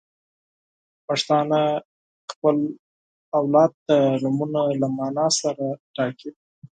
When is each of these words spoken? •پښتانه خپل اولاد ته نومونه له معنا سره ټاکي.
•پښتانه 1.07 1.59
خپل 2.31 2.57
اولاد 3.39 3.71
ته 3.87 3.97
نومونه 4.23 4.61
له 4.81 4.87
معنا 4.97 5.27
سره 5.41 5.65
ټاکي. 5.95 6.29